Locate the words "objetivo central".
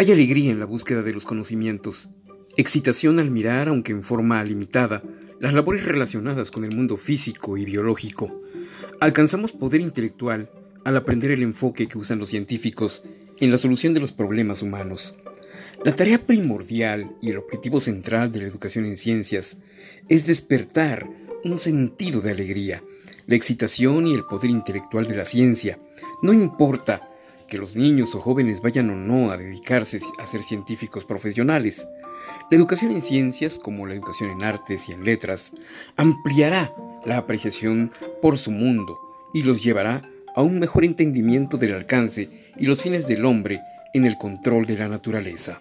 17.36-18.32